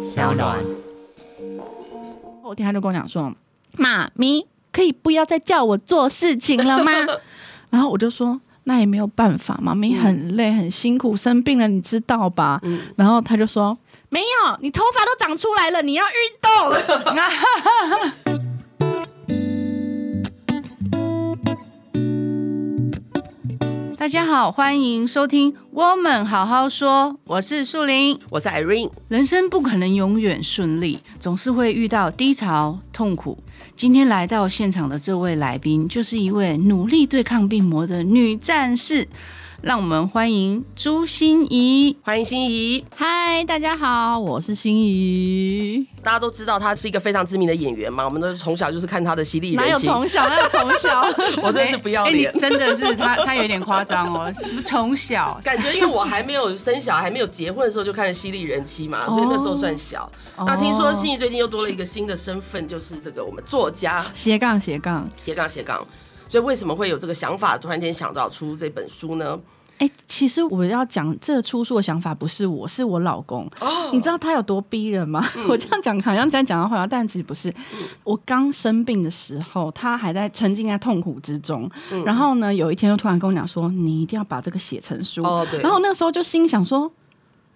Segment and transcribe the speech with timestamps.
[0.00, 0.58] 小暖。
[2.44, 3.32] 我听他就跟我讲说
[3.76, 6.92] ：“妈咪，可以不要再叫我做事情了吗？”
[7.70, 12.60] 然后我就说：“那也没有办法，妈咪很累很辛苦，生病了，你知道吧？”、
[12.96, 13.76] 然后他就说
[14.10, 16.50] ：“没有，你头发都长出来了，你要运动。”
[24.02, 28.90] 大家好，欢迎收听《我们好好说》，我是树林，我是 Irene。
[29.06, 33.38] 人生不可能永远顺利，总是会遇到低潮、痛苦。
[33.76, 39.06] 今天来到现场的这位来宾，就是一位努力对抗病魔的女战士。
[39.62, 42.84] 让我们欢迎朱心怡，欢迎心怡。
[42.96, 45.86] 嗨，大家好，我是心怡。
[46.02, 49.64] 大家都知道她是一个非常知名的演员嘛，我们都是从小就是看她的犀利人妻。
[49.64, 50.28] 哪有从小？
[50.28, 51.02] 哪有从小？
[51.40, 54.32] 我真的是不要脸、欸欸，真的是她，她有点夸张哦。
[54.34, 55.40] 什么从小？
[55.44, 60.10] 感觉因为我还没有生小孩，还没有结婚的时候就看了犀利人妻嘛，所以那时候算小。
[60.34, 65.86] 哦、那听说心怡最近又多了一个新的身份，就是这个我们作家斜杠斜杠斜杠斜杠。
[66.32, 67.58] 所以为什么会有这个想法？
[67.58, 69.38] 突然间想到出这本书呢？
[69.76, 73.46] 哎、欸，其实我要讲这个出书的想法不是我，是我老公。
[73.60, 75.22] 哦、你知道他有多逼人吗？
[75.36, 77.50] 嗯、我这样讲好像在讲的话，但其实不是。
[77.50, 81.68] 嗯、我刚生病的时候，他还在沉浸在痛苦之中。
[81.90, 85.22] 嗯、然后呢，有一天又突然跟我讲说：“你一定要把这个写成书。
[85.22, 86.90] 哦”对然后那时候就心想说。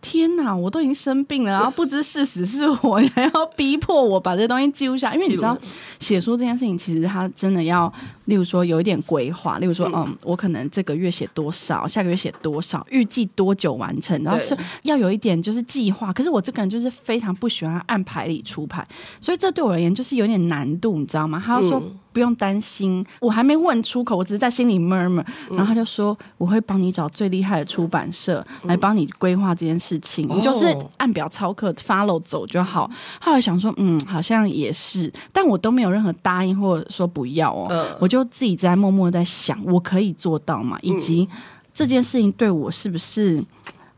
[0.00, 5.12] 天呐，我都已经生病了，然后不知是死是活，你还要逼迫我把这些东西记录下？
[5.12, 5.56] 因为你知道，
[5.98, 7.92] 写书这件事情其实它真的要，
[8.27, 16.12] 例如说有一点规划，例如说，嗯，我可能这个月写多少，下个月写多少，预计多久完成，然后是要有一点就是计划。
[16.12, 18.86] 可是我这个人就是非常不喜欢按牌理出牌，
[19.20, 21.42] 所以这对我而言就是有点难度，你知道吗？
[21.44, 21.81] 他要说。
[21.81, 25.22] 嗯不用担心，我还没问出口，我只是在心里 murmur。
[25.50, 40.78] 然后他就说：“我会帮你找最厉害的出版社来帮你规划这件事情，你就是按表操课 follow 走就好。”后来想说：“嗯，好像也是。”但我都没有任何答应或者说不要哦，我就自己在默默在想，我可以做到吗？
[40.81, 41.28] 以及
[41.75, 43.44] 这件事情对我是不是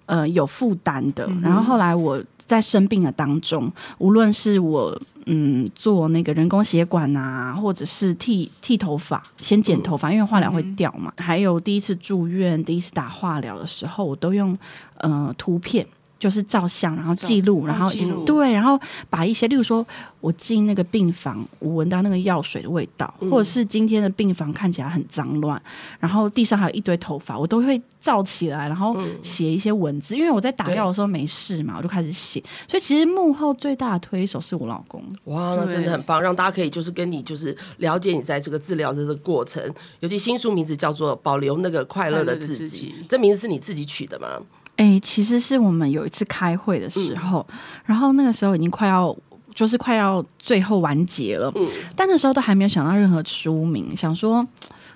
[0.08, 1.30] 呃有负担的？
[1.40, 5.00] 然后后来我在生病的当中，无论是我。
[5.30, 11.12] 嗯，做那个人工血管啊，或者是剃剃头发，先剪头发，因为化疗会掉嘛。
[11.18, 14.56] 嗯、还有第一次住院，第一次打化疗的时候，我都用
[14.96, 15.86] 呃图片。
[16.18, 17.90] 就是照相，然后记录，然后
[18.24, 19.86] 对，然后把一些，例如说，
[20.20, 25.60] 我进那个病房，我闻到那个药水的味道，或者是今天的病房看起来很脏乱，
[26.00, 32.42] 然后地上还有一堆头发，我都会照起来，然后写一些文字，因为我在打药的时候没事嘛，我就开始写。
[32.66, 35.00] 所以其实幕后最大的推手是我老公。
[35.24, 39.62] 哇，那真的很棒，让大家可以就是跟你就是了解你在这个治疗的这个过程，
[40.00, 44.26] 尤其新书名字叫做《保留那个快乐的自己》，自己这名字是你自己取的吗？
[44.78, 49.14] 哎、欸，其实是我们有一次开会的时候，嗯、然后那个时候已经快要，
[49.52, 51.66] 就是快要最后完结了，嗯、
[51.96, 54.46] 但那时候都还没有想到任何书名，想说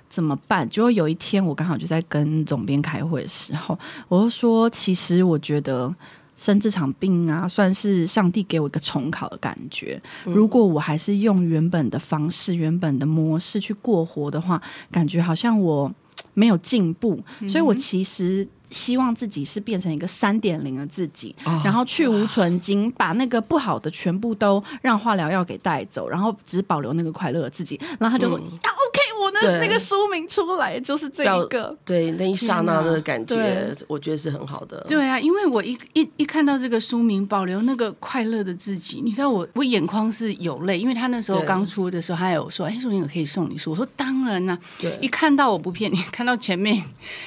[0.08, 0.68] 怎么办？
[0.68, 3.76] 结果有一天我刚好就在跟总编开会的时候，
[4.06, 5.92] 我就说，其实我觉得
[6.36, 10.00] 生这场病啊，算是上帝给我一个重考的感觉。
[10.26, 15.92] 嗯、如果我还是用原本的方式、原本的模式去过活的话，感觉好像我
[16.34, 18.46] 没有进步，嗯、所以我其实。
[18.72, 27.78] 希望自己是变成一个三点零的自己，哦、然后去无存精，把那个不好的全部都让化疗药给带走，然后只保留那个快乐的自己。
[28.00, 34.82] 然后他就说：“嗯、啊，OK，我的那个书名出来就是这一个。”对，那一刹那的感觉，我觉得是很好的。
[34.88, 44.58] 对啊，因为我一一一看到这个书名“保留那个快乐的自己”，你知道我我眼眶是有泪，因为他那时候刚出的时候，他有说：“哎对，书名我可以送你书。”我说：“当然啦、啊。
[44.80, 46.82] 对”一看到我不骗你，看到前面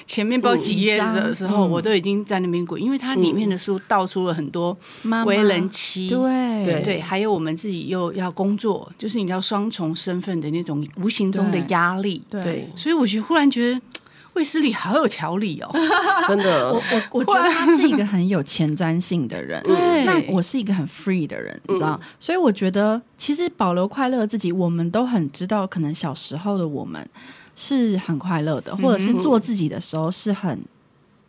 [0.07, 1.34] 前面包几页的。
[1.35, 4.75] 时候我都已经在那边滚，因为它里面的书道出了很多
[5.25, 6.55] 为人妻，对。
[6.63, 13.81] 对对，还有我们自己又要工作，就是你知道双重身份的那种无形中的压力，对，所以我觉忽然觉得
[14.33, 15.69] 卫斯理好有条理哦，
[16.27, 27.07] 真的，我我我觉得他是一个很有前瞻性的人， 对，那我是一个很 free 的人，你知道，所以我觉得其实保留快乐自己，我们都很知道，可能小时候的我们
[27.55, 30.59] 是很快乐的，或者是做自己的时候是很。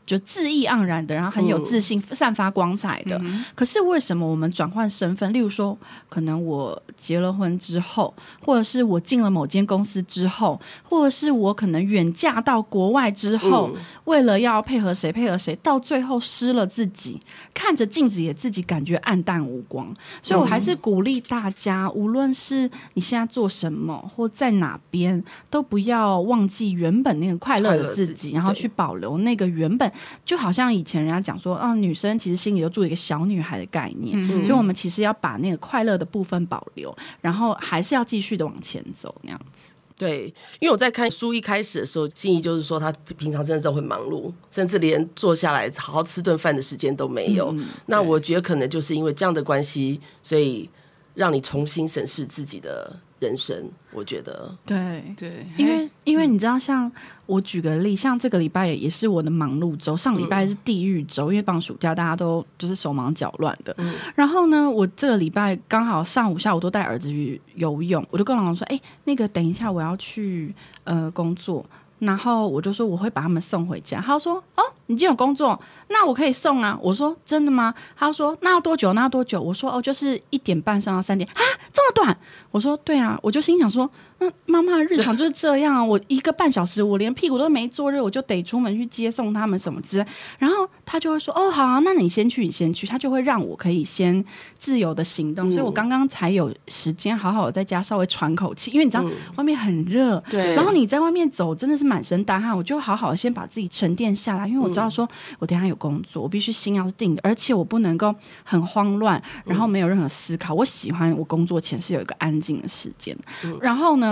[0.07, 3.19] 就恣意盎然的，然后很有自信，散发光彩的。
[3.25, 5.31] 嗯、可是为什么我们转换身份？
[5.33, 5.77] 例如说，
[6.09, 17.21] 可能我结了婚之后，或者是我进了某间公司之后，或者是我可能远嫁到国外之后，嗯、为了要配合谁配合谁，到最后失了自己，
[17.53, 19.93] 看着镜子也自己感觉黯淡无光。
[20.23, 25.21] 所以我还是鼓励大家，嗯、无论是你现在做什么或在哪边，
[25.51, 29.91] 都不要忘记原本那个快乐的自己，自己然后去保留那个原本。
[30.25, 39.73] 就好像以前人家讲说，啊，女生其实心里都住一个小女孩的概念，嗯、所以我们其实要把那个快乐的部分保留，然后还是要继续的往前走那样子。
[39.99, 40.27] 对，
[40.61, 47.49] 因为我在看书一开始的时候，心怡就是说她平常真的都会忙碌，甚至连坐下来好好吃顿饭的时间都没有。
[47.53, 50.69] 嗯、那我觉得可能就是因为这样的关系，所以
[51.15, 53.01] 让你重新审视自己的。
[53.19, 53.57] 人生，
[53.93, 56.91] 我觉得对对，因为因为你知道，像
[57.27, 63.75] 我举个例，像这个礼拜也是我的忙碌周，上礼拜是地狱周，因为放暑假，大家都就是手忙脚乱的。
[63.79, 70.55] 嗯、然后呢，我这个礼拜刚好上午下午都带儿子去游泳，我就跟老公说：“哎，那个等一下我要去
[70.85, 71.67] 呃工作。”
[71.99, 74.01] 然后我就说我会把他们送回家。
[74.01, 75.59] 他说：“哦，你今天有工作，
[75.89, 78.93] 那我可以送啊。”我说：“真的吗？”他说：“那要多久？
[78.93, 81.41] 那要多久？”我说：“哦，就是一点半上到三点啊，
[81.73, 82.17] 这么短。”
[82.53, 83.91] 我说：“对啊。”我就心想说。
[84.19, 90.07] 那妈妈的日常就是这样啊，我一个半小时，我连屁股都没坐热，我就得出门去接送他们什么之类。
[90.39, 94.25] 然后他就会说：“哦，好啊，那你先去，你先去。”他就会让我可以先
[94.55, 100.55] 自由的行动，嗯、所以我刚刚才有时间好好在家稍微喘口气，因为你知道、嗯、外面很热，对。
[100.55, 105.07] 然后你在外面走真的是满身大汗，我就好好先把自己沉淀下来，因为我知道说
[105.39, 108.15] 我等下有工作，我必须心要是定的，而且我不能够
[108.45, 110.55] 很慌乱，然后没有任何思考。
[110.55, 113.15] 我喜欢我工作前是有一个安静的时间，
[113.45, 114.06] 嗯、然后呢。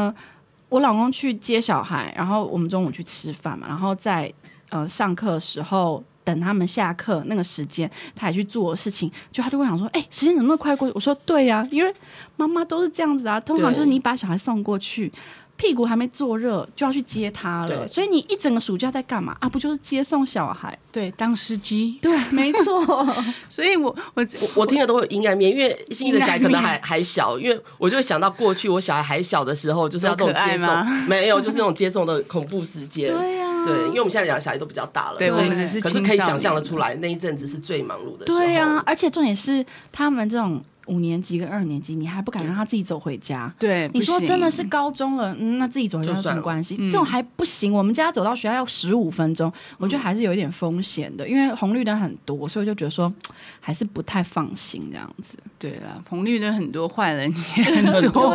[0.69, 4.33] 我老公去接小孩，然后我们中午去吃饭嘛，然后在
[4.71, 11.95] 呃上课的时候等他们下课那个时间，他还去做事情，就他就会想说：“哎、欸，时间怎么那么快过去？”我说：“对呀、啊，因为
[12.37, 15.13] 妈妈都是这样子啊，通常就是你把小孩送过去。”
[15.57, 19.49] 屁股还没坐热就要去接他了，所以你一整个暑假在干嘛啊？
[19.49, 20.77] 不就是接送小孩？
[20.91, 21.99] 对，当司机。
[22.03, 22.85] 对，没错。
[23.49, 33.17] 所以我我我，我听了都会有阴暗面，因为心怡的小孩可能还还小，因为我就会想到过去我小孩还小的时候，就是要这种接送，没有，就是那种接送的恐怖时间。
[33.17, 35.49] 对呀、啊，对，因为我们现在两个小孩都比较大了，对，所以
[35.81, 38.39] 可是可以想象的出来，那一阵子是最忙碌的时候。
[38.39, 40.61] 对呀、啊，而且重点是他们这种。
[40.87, 43.53] 五年级跟二年级，你还不敢让他自己走回家？
[43.59, 46.77] 对，你说真的是高中了，嗯，那自己走回家有什么关系？
[46.77, 47.73] 这种还不行。
[47.73, 53.13] 我们家走到学校要十五分钟，我觉得还是有一点风险的，因为红绿灯很多，所以就觉得说
[53.61, 55.39] 还是不太放心这样子。
[55.59, 58.31] 对了，红绿灯很多，坏人也很多。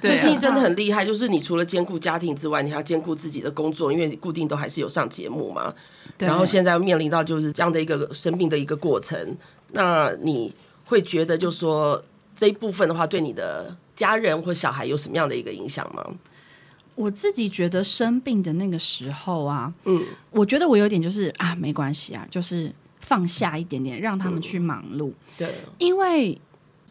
[0.00, 5.74] 对，所以心怡真的很厉害，就是你除了兼顾家庭之外，你还要兼顾自己的工作，因为固定都还是有上节目嘛。
[6.18, 9.36] 然后现在面临到就是这样的一个生病的一个过程，
[9.72, 10.54] 那你。
[10.92, 12.04] 会觉得，就是说
[12.36, 16.04] 这一部分的话，对你的家人或小孩有什么样的一个影响吗？
[16.94, 25.08] 我自己觉得生病的那个时候啊，嗯，我觉得我有点就是啊，没关系啊，就是放下一点点，让他们去忙碌。
[25.08, 26.38] 嗯、对，因为。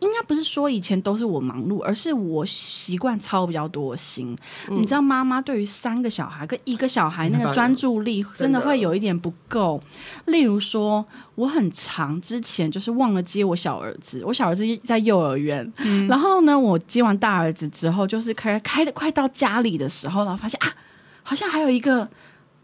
[0.02, 4.38] 应该不是说以前都是我忙碌，而是我习惯操比较多心。
[4.68, 9.82] 嗯、你知道，妈妈对于三个小孩跟一个小孩那个专注力真的会有一点不够。
[10.26, 11.06] 例如说，
[11.36, 20.74] 我很长之前就是忘了接我小儿子，我小儿子在幼儿园，嗯、然后呢，我接完大儿子之后，就是开开的快到家里的时候，然后发现啊，
[21.24, 22.10] 好像还有一个。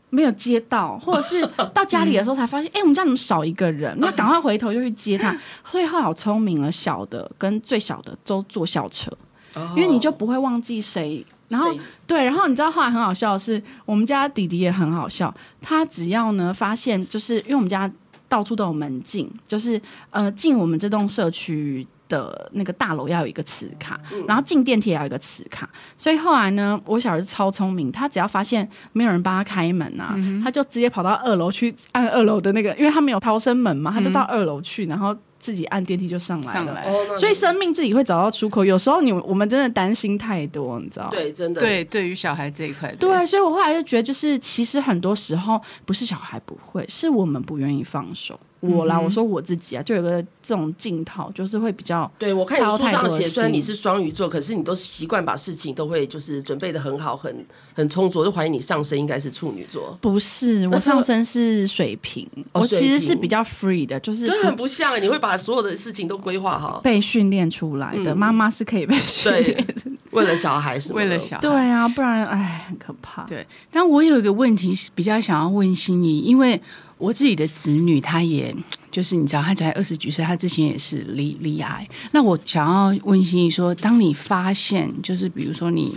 [0.10, 3.96] 没有接到， 或者是到家里的时候才发现，哎、嗯欸，我们家怎么少一个人？
[4.00, 5.36] 那赶快回头就去接他。
[5.70, 9.12] 所以后来好聪明了，小的跟最小的都坐校车，
[9.56, 11.26] 哦、因为你就不会忘记谁。
[11.50, 17.90] 然后谁对，然后你知道后来很好笑的是，我们家弟弟也很好笑，他只要呢发现，就是因为我们家
[18.28, 21.88] 到处都有门禁，就是呃进我们这栋社区。
[22.08, 36.54] 的那个大楼要有一个磁卡，然后进电梯也要有一个磁卡，所以后来呢，我小儿子超聪明，他只要发现没有人帮他开门啊，嗯、他就直接跑到二楼去按二楼的那个，因为他没有逃生门嘛，他就到二楼去，然后自己按电梯就上来了。
[36.54, 36.84] 上来，
[37.18, 38.66] 所以生命自己会找到出口。
[38.66, 41.10] 有时候你我们真的担心太多，你知道？
[41.12, 41.62] 对，真的。
[41.62, 48.40] 对，对于小孩这一块，对，对，所以我后来就觉得，就是其实很多时候不是小孩不会，是我们不愿意放手。
[48.60, 52.12] 我啦，我说我自己啊，就有个这种镜头，就是会比较。
[52.18, 57.46] 对，我看你书上写，虽然你是双鱼座，可是你都习惯把事情都会就是准备的很好，很
[57.76, 59.96] 很充足，就怀疑你上身应该是处女座。
[60.02, 69.74] 不是，我上身是水瓶，我其实是比较 free 的，就是很不像，你会把所有的事情都规划好，被训练出来的妈妈是可以被训练的，
[70.12, 73.24] 为了小孩是为了小孩，对啊，不然哎很可怕。
[73.26, 76.60] 对，但我有一个问题是比较想要问心怡，因为。
[76.98, 78.56] 我自己的子女，他也
[78.90, 81.88] 就是你知道，他才二十几岁，他之前也是罹罹癌。
[82.12, 85.96] 那我想要问心怡说，当你发现，就是比如说你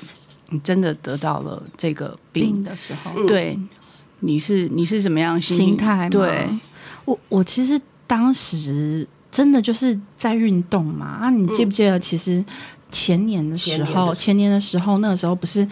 [0.51, 3.59] 你真的得到了这个病，病的时候，对，
[4.21, 6.11] 你是你是什么样心，心态？
[6.11, 6.47] 对，
[7.07, 11.07] 我我其实当时真的就是在运动嘛。
[11.07, 11.99] 啊，你记不记得？
[11.99, 12.45] 其实
[12.91, 15.67] 前年的时候，前年的时候，那个时候不是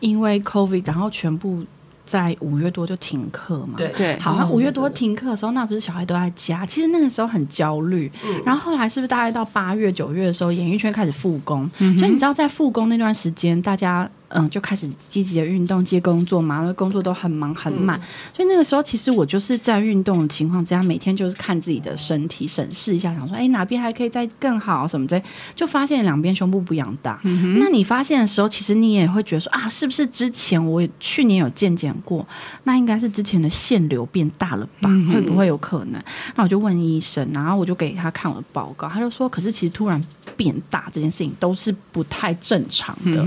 [0.00, 1.64] 因为 COVID，然后全部。
[2.06, 3.74] 在五月多就停课嘛。
[3.76, 8.10] 对对，好像五月多停课的时候，那不是小孩都在家，其实那个时候很焦虑。
[8.24, 11.70] 嗯，然后后来是不是大概到八月九月的时候，演艺圈开始复工？
[11.78, 14.08] 嗯，所以你知道在复工那段时间，大家。
[14.36, 18.02] 嗯，就开始积极的运动接工作嘛，因为工作都很忙很满，嗯，
[18.36, 25.22] 所以那个时候其实我就是在运动的情况之下，每天就是看自己的身体，审视一下，想说，哎，哪边还可以再更好什么的，
[25.54, 27.58] 就发现两边胸部不一样大，嗯。
[27.60, 32.26] 那你发现的时候，其实你也会觉得说啊，是不是之前我去年有健检过，
[32.64, 34.88] 那应该是之前的腺瘤变大了吧？
[34.88, 36.02] 嗯，会不会有可能？
[36.34, 40.04] 那我就问医生，然后我就给他看我的报告，他就说，可是其实突然
[40.36, 43.24] 变大这件事情都是不太正常的。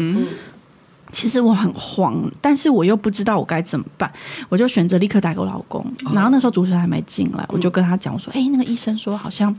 [1.09, 4.11] 嗯其实我很慌，但是我又不知道我该怎么办，
[4.49, 5.85] 我就选择立刻打给我老公。
[6.13, 9.55] 然后那时候主持人还没进来，我就跟他讲，我说：“哎，那个医生说好像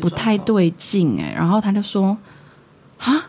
[0.00, 2.16] 不太对劲，哎。”然后他就说
[3.02, 3.28] ：“啊，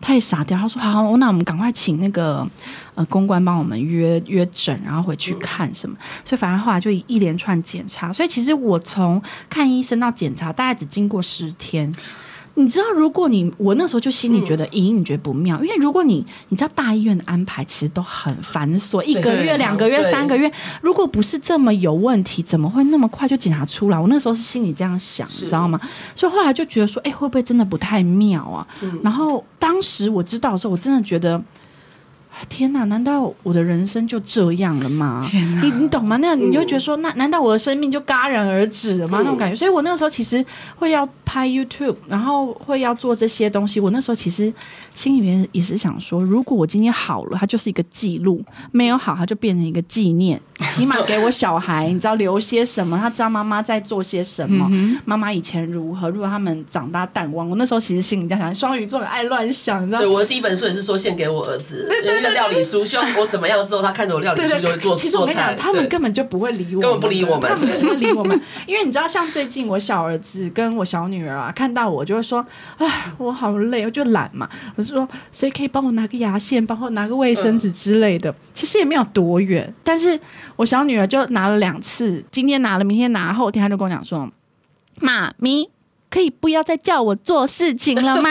[0.00, 2.48] 他也傻掉。”他说：“好，那我们赶快请那个
[2.94, 8.12] 呃公关帮我们约约诊，然后回去看什么。”所以反正后来就一连串检查。
[8.12, 9.20] 所以其实我从
[9.50, 11.92] 看医生到检查，大概只经过十天。
[12.58, 20.50] 你知道，如果你我那时候就心里觉得隐隐觉得不妙，因为如果你你知道大医院的安排其实都很繁琐，一个月、两个月、三个月，
[20.82, 23.98] 如果不是这么有问题，怎么会那么快就检查出来？
[23.98, 25.80] 我那时候是心里这样想，你知道吗？
[26.16, 28.66] 所以后来就觉得说，哎，会不会真的不太妙啊？
[29.04, 31.40] 然后当时我知道的时候，我真的觉得。
[32.48, 32.84] 天哪！
[32.84, 35.20] 难道我的人生就这样了吗？
[35.24, 35.62] 天哪！
[35.62, 36.16] 你你懂吗？
[36.18, 39.18] 那样你就会觉得说，那难道我的生命就戛然而止了吗？
[39.22, 39.56] 那种感觉。
[39.56, 40.44] 所以我那个时候其实
[40.76, 43.80] 会要拍 YouTube，然后会要做这些东西。
[43.80, 44.52] 我那时候其实
[44.94, 48.40] 心里面也是想说，如果我今天好了，它就是一个记录；
[48.72, 50.40] 没有好，它就变成一个纪念。
[50.60, 52.98] 起码给我小孩，你知道留些什么？
[52.98, 54.68] 他知道妈妈在做些什么，
[55.04, 56.08] 妈妈以前如何？
[56.10, 59.98] 如果他们长大淡忘，我那时候其实心里在想，双鱼座很爱乱想，你知道？
[59.98, 61.88] 对，我的第一本书也是说献给我儿子。
[62.34, 68.40] 料理书，希望我怎么样之后，他看着我料理书就会做其实我跟你讲，他们根本就不会理我，根本不理我们，他们不会理我们。
[68.66, 72.44] 因为你知道，像最近我小儿子跟我小女儿啊，看到我就会说
[72.78, 80.18] ：“哎，我好累，我就懒嘛。”我就说：“谁可以帮我拿个牙线，帮我拿个卫生纸之类的？”其实也没有多远，但是
[80.58, 84.30] 我小女儿就拿了两次，今天拿了，明天拿，后天她就跟我讲说
[85.00, 85.70] ：“妈咪，
[86.10, 88.28] 可以不要再叫我做事情了吗？”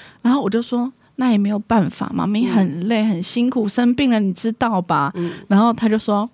[0.22, 0.92] 然后我就说。
[1.16, 5.12] 那也没有办法，妈咪很累很辛苦，生病了你知道吧？
[5.14, 6.28] 嗯、然后她就说：“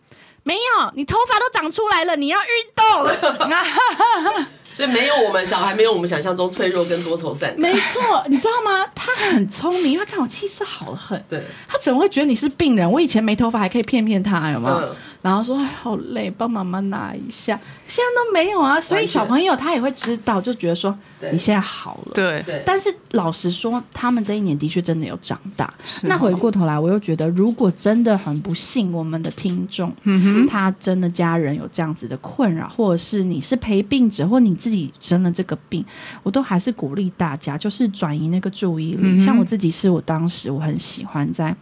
[0.45, 3.45] 没有，你头发都长出来了，你要运动。
[4.73, 7.61] ”所以没有我们小孩没有我们想象中脆弱跟多愁善感。
[7.61, 8.87] 没错，你知道吗？
[8.95, 11.23] 他很聪明，因为他看我气色好得很。
[11.29, 12.89] 对，他怎么会觉得你是病人？
[12.91, 14.77] 我以前没头发还可以骗骗他，有没有？
[14.79, 17.59] 嗯然后说：“哎，好累，帮妈妈拿一下。”
[17.89, 20.97] 现在都没有啊，所以小朋友他也会知道，就觉得说
[21.33, 22.13] 你现在好了。
[22.15, 25.73] 对，但是老实说，他们这一年的确真的有长大。
[26.03, 35.85] 那回过头来，我又觉得，如果真的很不幸，我们的听众，嗯，他真的家人有这样子的困扰，或者是你是陪病者，或你自己生了这个病，
[36.23, 38.99] 我都还是鼓励大家，就是转移那个注意力。
[39.03, 41.55] 嗯、像我自己，是我当时我很喜欢在。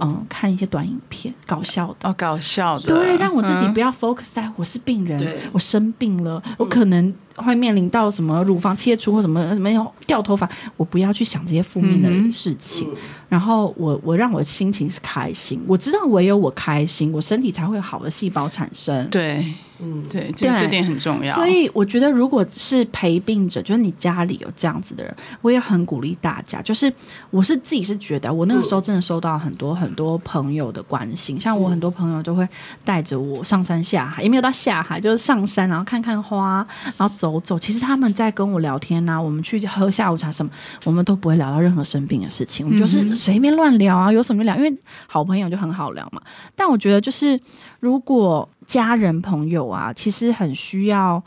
[0.00, 2.08] 嗯，看一些短影片，搞笑的。
[2.08, 12.88] 哦，搞笑的，对，让我自己不要 focus 在我是病人，嗯、我生病了，我可能会面临到什么乳房切除或什么没有掉头发，我不要去想这些负面的事情。
[12.90, 12.96] 嗯、
[13.34, 19.08] 然后我我让我的心情是开心，我知道唯有我开心，我身体才会有好的细胞产生。
[19.10, 19.52] 对。
[19.80, 21.34] 嗯，对，这这点很重要。
[21.34, 25.12] 所以我觉得，如果是陪病者，就是你家里有这样子的人，
[25.42, 26.62] 我也很鼓励大家。
[26.62, 26.90] 就是
[27.30, 32.48] 我是自己是觉得，我那个时候真的收到很多很多朋友的关心，像我很多朋友都会
[32.84, 36.64] 带着我上山下海，也没有到下海，就是上山，然后看看花，
[36.96, 37.58] 然后走走。
[37.58, 40.52] 其实他们在跟我聊天啊，我们去喝下午茶什么，
[40.84, 46.20] 我们都不会聊到任何生病的事情，我们就是随便乱聊啊，有什么就聊，因为好朋友就很好聊嘛。
[46.54, 47.40] 但我觉得，就是
[47.80, 48.48] 如果。
[48.66, 51.22] 家人朋友啊，其实很需要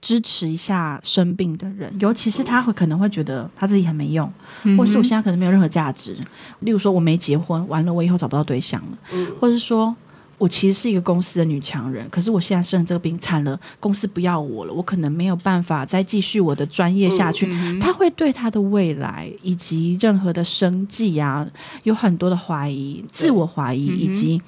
[0.00, 6.16] 支持一下生病的人，尤其是他会可能会觉得他自己很没用，嗯、或是我现在可能没有任何价值。
[6.60, 9.94] 例如说，我没结婚，完了我以后找不到对象了，嗯、或者是说
[10.38, 17.46] 我其实是一个公司的女强人，可是我现在生了这个病，惨了，公司不要我了，我可能没有办法再继续我的专业下去。
[17.50, 21.46] 嗯、他会对他的未来以及任何的生计啊，
[21.82, 24.40] 有很多的怀疑、自我怀疑以及。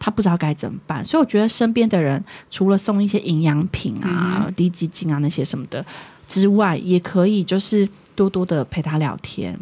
[0.00, 5.84] 他不知道该怎么办，所以我觉得身边的人除了送一些营养品啊、嗯、滴鸡精啊那些什么的
[6.28, 9.58] 之外，也可以就是多多的陪他聊天，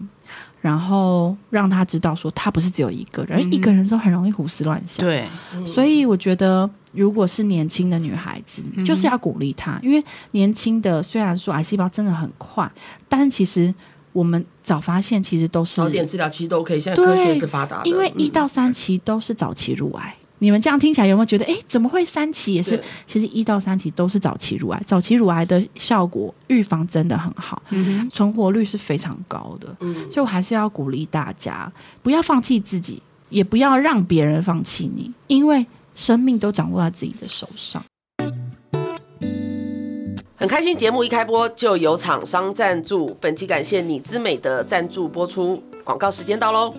[0.66, 5.06] 然后让他知道说他不是只有一个人，嗯、一个人都很容易胡思乱想。
[5.06, 5.24] 对，
[5.64, 12.68] 所以我觉得如果是年轻的女孩子，嗯、就是要鼓励她，因为年轻的虽然说癌细胞真的很快，
[13.08, 13.72] 但其实
[14.12, 16.80] 我们早发现其实都是早点治疗，其实都可以。
[16.80, 20.16] 现在科学是发达的，因为一到三期都是早期乳癌。
[20.38, 22.78] 你们这样听起来有没有觉得，哎，怎么会三期也是？
[23.06, 29.74] 其实一到三期都是早期乳癌，早期乳癌的效果预防真的很好，嗯，存活率是非常高的。
[29.80, 31.70] 嗯，所以我还是要鼓励大家，
[32.02, 35.64] 不要放弃自己，也不要让别人放弃你，因为
[35.94, 37.82] 生命都掌握在自己的手上。
[40.38, 46.74] 很开心，节目一开播就有厂商赞助，本期感谢你姿美的赞助播出，广告时间到喽。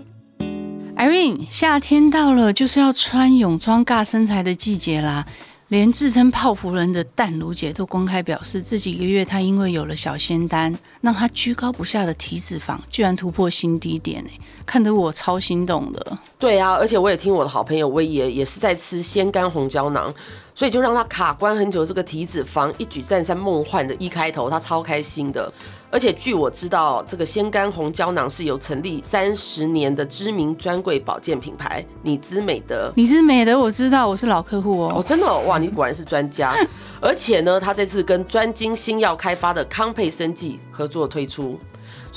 [0.97, 5.27] Irene，夏天到了，就是要穿泳装尬身材的季节啦。
[5.67, 16.17] 连自称泡芙人的淡如姐都公开表示，这几个月她因为有了小仙丹，让她居高不下的体脂肪居然突破新低点，哎，看得我超心动的。
[16.39, 20.11] 对啊，而且我也听我的好朋友威爷也是在吃仙丹红胶囊，
[20.55, 25.53] 所以就让他卡关很久，这个体脂肪一举战胜梦幻的一开头，他超开心的。
[25.89, 32.91] 而且据我知道，这个仙肝红胶囊是由成立三十年的知名专柜保健品牌，你姿美德。
[32.95, 34.93] 你姿美德，我知道，我是老客户哦。
[34.97, 35.43] 哦，真的哦？
[35.47, 36.53] 哇，你果然是专家。
[36.99, 41.57] 而且呢，他这次跟专精新药开发的康佩生技合作推出。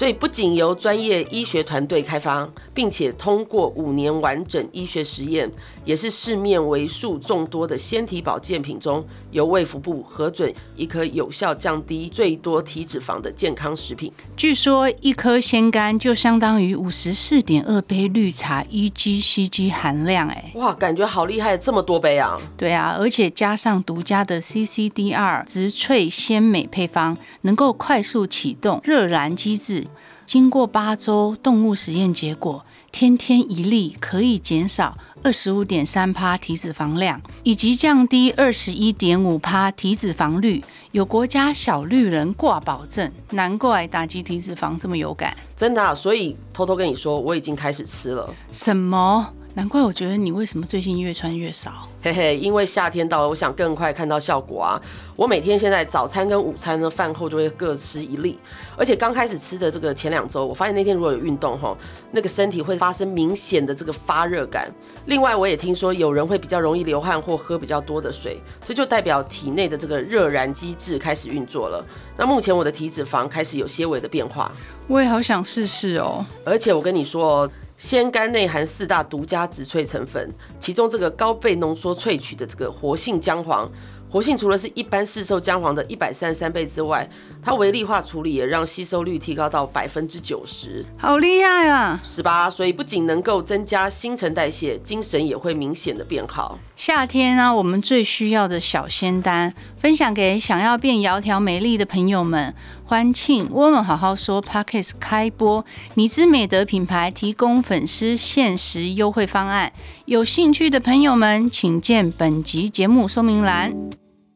[0.00, 5.52] 所以不仅由专业医学团队开发，并且通过五年完整医学实验，
[5.85, 14.11] 也是市面为数众多的纤体保健品中，由卫福部核准一颗有效降低最多体脂肪的健康食品。
[14.35, 22.40] 据说一颗仙丹就相当于五十四点二杯绿茶 EGCG 含量，哎，哇，感觉好厉害，这么多杯啊！
[22.57, 29.85] 对啊，而且加上独家的 CCDR 植萃鲜美配方，能够快速启动热燃机制。
[30.30, 43.10] 经过八周动物实验结果，天天一粒可以减少二十五点三趴体脂肪量，以及降低二十一点五趴体脂肪率，有国家小绿人挂保证。
[43.30, 45.92] 难怪打击体脂肪这么有感，真的啊。
[45.92, 48.32] 所以偷偷跟你说，我已经开始吃了。
[48.52, 49.32] 什么？
[49.54, 51.88] 难怪我觉得你为什么最近越穿越少？
[52.00, 54.80] 嘿嘿，因为夏天到了，我想更快看到效果啊！
[55.16, 58.38] 我每天现在早餐跟午餐呢，饭后就会各吃一粒，
[58.76, 61.76] 而且刚开始吃的这个前两周，我发现那天如果有运动哈，
[62.12, 64.73] 那个身体会发生明显的这个发热感。
[65.06, 71.84] 另外，我也听说有人会比较容易流汗或喝比较多的水，这就代表体内的这个热燃机制开始运作了。
[72.17, 74.50] 那目前我的体脂肪开始有些微的变化，
[74.86, 76.25] 我也好想试试哦。
[76.45, 77.50] 而且我跟你说哦。
[77.80, 83.66] 仙丹内含四大独家植萃成分，其中这个高倍浓缩萃取的这个活性姜黄。
[84.06, 87.08] 活性除了是一般市售姜黄的一百三十三倍之外，
[87.40, 91.99] 它微粒化处理也让吸收率提高到百分之九十，好厉害啊！
[92.02, 92.50] 是吧？
[92.50, 96.58] 所以不仅能够增加新陈代谢，精神也会明显的变好。
[96.76, 102.54] 夏天啊，我们最需要的小仙丹，分享给想要变窈窕美丽的朋友们。
[102.91, 109.73] 欢庆我们好好说 Podcast 开播，你姿美德品牌提供粉丝限时优惠方案，
[110.07, 113.73] 有兴趣的朋友们请见本集节目说明栏。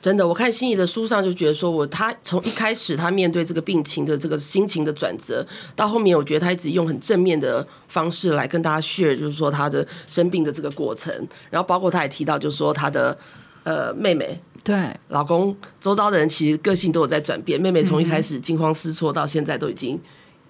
[0.01, 11.13] 真的，我看心怡的书上就觉得说，我他从一开始他面对这个病情的这个心情的转折，到后面我觉得他一直用很正面的方式来跟大家 share，就是说他的生病的这个过程，
[11.51, 13.19] 然后包括他也提到，就是说他的
[13.65, 14.41] 呃妹妹。
[14.65, 17.61] 对，老公周遭的人其实个性都有在转变。
[17.61, 20.01] 妹妹从一开始惊慌失措，到现在都已经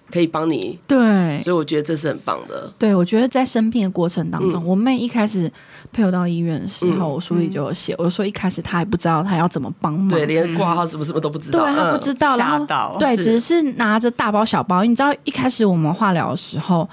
[0.09, 0.79] 可以帮你。
[0.87, 2.71] 对，所以我觉得这是很棒的。
[2.79, 5.51] 对，我觉得在生病的过程当中，嗯、我妹一开始
[5.91, 14.85] 陪我到医院的时候，嗯、我书里就有写，我说一开始她还不知道她要怎么帮忙，对，连挂号什么什么都不知道，对，她不知道，然后对，只是拿着大包小包。
[14.85, 16.89] 你知道一开始我们化疗的时候。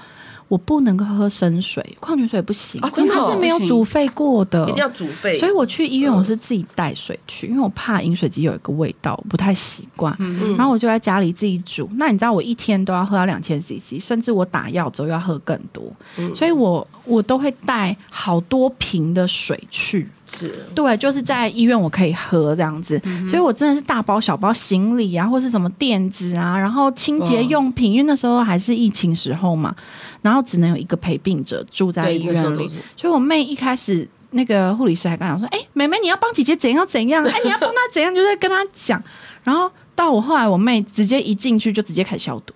[0.53, 5.39] 我不能够喝生水，矿泉水不行，啊、真的它是没有煮沸过的，一定要煮沸。
[5.39, 10.15] 所以我去医院，我是自己带水去，嗯、因为我怕饮水机有一个味道，我不太习惯。
[10.19, 11.89] 嗯、然后我就在家里自己煮。
[11.97, 15.91] 那你知道，我一天都要喝到两千 CC，甚至我打药之后要喝更多。
[16.17, 20.07] 嗯、所以我我都会带好多瓶的水去。
[20.25, 29.75] 是对，就是在医院我可以喝这样子，嗯、所以我真的是大包小包行李啊，或是什么垫子啊，然后清洁用品，因为那时候还是疫情时候嘛，
[30.23, 38.99] 然后只能有一个陪病者住在医院里，所以我妹一开始那个护理师还跟她说：“哎、欸，妹妹你要帮姐姐怎样怎样， 哎、欸、你要帮她怎样，就在跟她讲。”
[39.43, 42.53] 然后到我后来，我妹直接一进去就直接开始消毒。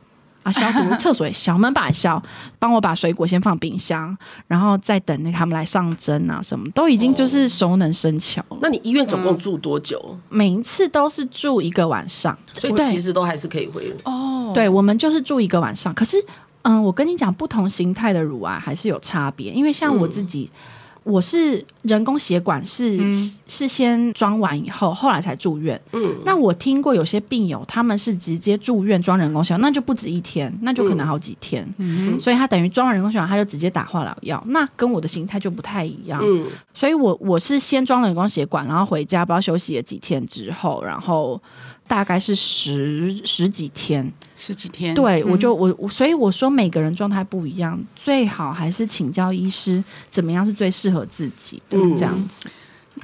[0.47, 2.21] 啊，消毒厕所也消，门把也消，
[2.57, 8.41] 帮我把水果先放冰箱，然后再等那他们来上针啊，什么都已经就是熟能生巧。
[8.62, 10.01] 那你医院总共住多久？
[10.07, 14.51] 嗯，每一次都是住一个晚上，所以其实都还是可以回哦。
[14.53, 15.93] 对，我们就是住一个晚上。
[15.93, 16.17] 可是，
[16.62, 20.49] 嗯，我跟你讲，不同形态的乳癌还是有差别，因为像我自己。
[20.53, 20.60] 嗯
[21.08, 23.13] 我是人工血管是、嗯、
[23.48, 25.80] 是先装完以后，后来才住院。
[25.93, 31.67] 嗯，那我听过有些病友他们是直接住院装人工血管，那就不止一天，那就可能好几天。
[31.78, 34.43] 嗯，所以他等于装完人工血管，他就直接打化疗药。
[34.48, 36.20] 那跟我的心态就不太一样。
[36.22, 41.41] 嗯，所以我我是先装人工血管，然后回家不知道休息了几天之后，然后。
[41.88, 44.93] 大概是十十几天，十几天。
[44.93, 52.45] 对，嗯、我就我所以我说每个人状态不一样，最好还是请教医师，怎么样是最适合自己的、嗯、这样子。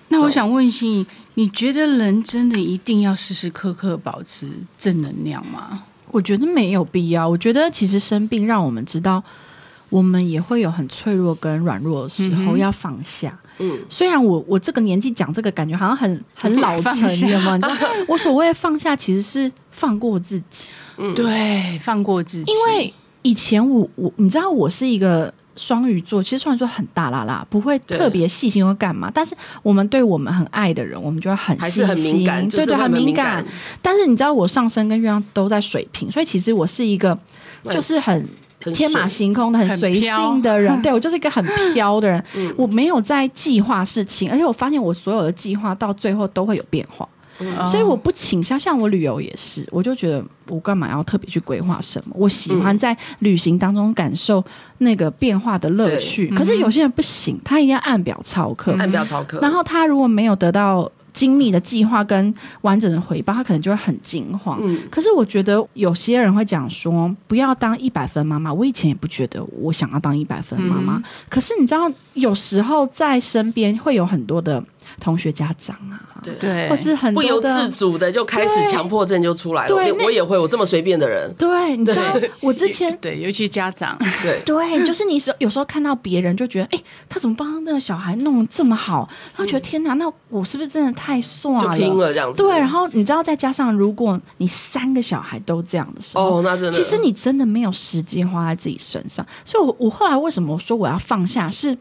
[0.09, 5.83] 那我想问心怡，你觉得人真的一定要时时刻刻保持正能量吗？
[6.11, 7.27] 我觉得没有必要。
[7.27, 9.23] 我觉得其实生病让我们知道，
[9.89, 13.39] 我们也会有很脆弱跟软弱的时候，要放下。
[13.59, 17.59] 嗯，虽然我我这个年纪讲这个，感觉好像很 很老成，你知道吗？
[18.07, 20.69] 我所谓的放下，其实是放过自己。
[20.97, 22.51] 嗯，对，放过自己。
[22.51, 29.11] 因为以前我我你知道，我是一个双鱼座，其实双鱼座很大啦啦，不会特别细心或干嘛。
[29.13, 33.45] 但是我们对我们很爱的人，我们就会很细心，很敏感，对对，很敏感。
[33.81, 37.17] 但是你知道，我上升跟月亮都在水平，所以其实我是一个
[37.65, 38.27] 就是很。
[38.71, 42.23] 天马行空的、很随性的人，对，我就是一个很飘的人。
[42.37, 47.07] 嗯、我没有在计划事情，而且我发现我所有的计划到最后都会有变化，
[47.39, 48.59] 嗯、所以我不倾向。
[48.59, 52.15] 像我旅游也是，我就觉得我干嘛要特别去规划什么？
[52.17, 54.43] 我喜欢在旅行当中感受
[54.77, 56.27] 那个变化的乐趣。
[56.29, 59.39] 可是有些人不行，他一定要按表操课，按表操课。
[59.41, 60.91] 然后他如果没有得到。
[61.13, 64.59] 精密的计划跟完整的回报，他可能就会很惊慌。
[64.61, 68.51] 嗯，可是我觉得有些人会讲说，不要当一百分妈妈。
[68.53, 74.63] 我以前也不觉得我想要当一百分妈妈，嗯，可是你知道，有时候在身边会有很多的。
[74.99, 79.67] 同学、家长啊，对，或是很不由自主的就开始强迫症就出来了。
[79.67, 81.33] 对，我也会，我这么随便的人。
[81.37, 82.01] 对，你知道，
[82.39, 89.07] 我之前对，尤其家长，对 对，就是你有时候看到别人就觉得，哎，他怎么帮那个小孩弄这么好？
[89.35, 91.59] 然后觉得天哪，那我是不是真的太帅了？
[91.59, 92.41] 就拼了这样子。
[92.41, 99.25] 对，然后你知道，再加上如果你三个小孩都这样的时候，哦，那真的，其实你真的没有时间花在自己身上。
[99.45, 101.77] 所以，我我后来为什么说我要放下是？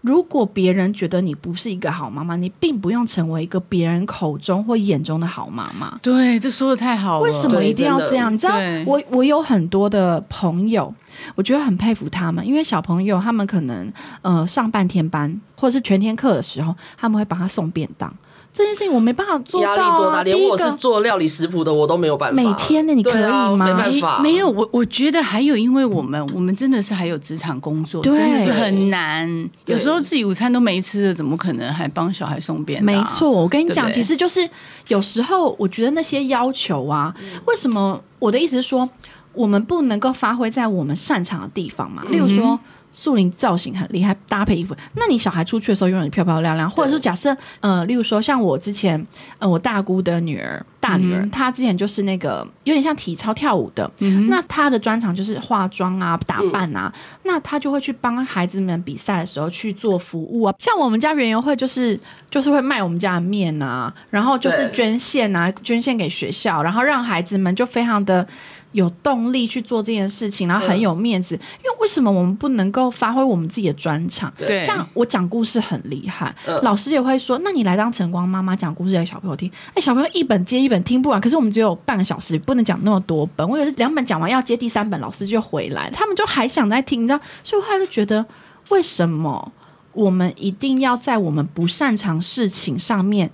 [0.00, 5.98] 如果别人觉得你不是一个好妈妈，你并不用成为一个别人口中或眼中的好妈妈。
[6.02, 7.20] 对，这说的太好了。
[7.20, 8.32] 为什么一定要这样？
[8.32, 8.54] 你知道，
[8.86, 10.92] 我我有很多的朋友，
[11.34, 18.12] 我觉得很佩服他们，因为小朋友他们可能呃上半天班或者是全天课的时候，他们会帮他送便当。
[18.52, 20.22] 这件事情我没办法做到，啊，压力多大？
[20.24, 22.42] 连我是做料理食谱的，我都没有办法。
[22.42, 23.56] 每天呢，你可以吗？
[23.56, 24.50] 没办法，没有。
[24.50, 29.48] 我我觉得还有，因为我们我们真的是还有职场工作，对真的是很难。
[29.66, 32.86] 有时候自己午餐都没吃的，怎么可能还帮小孩送便当？
[32.86, 34.48] 没错，我跟你讲，其实就是
[34.88, 37.14] 有时候我觉得那些要求啊，
[37.46, 38.02] 为什么？
[38.18, 38.88] 我的意思是说，
[39.34, 42.02] 我们不能够发挥在我们擅长的地方嘛？
[42.10, 42.58] 例如说。
[43.00, 44.74] 树林造型很厉害，搭配衣服。
[44.94, 46.68] 那你小孩出去的时候，永远漂漂亮亮。
[46.68, 49.06] 或者是假设，呃，例如说，像我之前，
[49.38, 53.88] 呃，我大姑的女儿，大女儿，嗯、她之前就是那个有点像体操跳舞的。
[54.00, 56.92] 嗯、那她的专长就是化妆啊、打扮啊。
[56.92, 60.54] 嗯、那她就会去帮孩子们比赛的时候去做服务啊。
[60.58, 68.26] 像我们家园游会，就是就是会卖我们家的面啊，然后就是捐献啊，捐献给学校，然后让孩子们就非常的。
[68.72, 71.34] 有动力去做这件事情，然后很有面子。
[71.36, 74.32] 嗯、因为为什么我们不能够发挥我们自己的专长？
[74.36, 83.48] 对，像我讲故事很厉害，嗯、老师也会说：“那你来当晨光妈妈，讲故事给小朋友听。”哎，小朋友一本接一本听不完，可是我们只有半个小时，不能讲那么多本。
[83.48, 87.20] 我有是两本讲完要接第三本，老师就回来，他们就还想再听，你知道？
[87.42, 88.24] 所以我后来就觉得，
[88.68, 89.52] 为什么
[89.92, 93.30] 我们一定要在我们不擅长事情上面